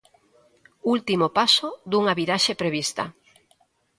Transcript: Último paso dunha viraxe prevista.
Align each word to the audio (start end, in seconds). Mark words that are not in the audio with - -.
Último 0.93 1.27
paso 1.37 1.69
dunha 1.89 2.17
viraxe 2.19 2.53
prevista. 2.61 3.03